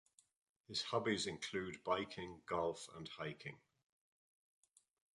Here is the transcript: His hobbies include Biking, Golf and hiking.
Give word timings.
His 0.67 0.81
hobbies 0.81 1.27
include 1.27 1.83
Biking, 1.83 2.41
Golf 2.47 2.89
and 2.95 3.07
hiking. 3.07 3.59